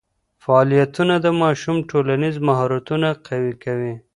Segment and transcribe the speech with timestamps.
[0.43, 3.93] فعالیتونه د ماشوم ټولنیز مهارتونه قوي کوي.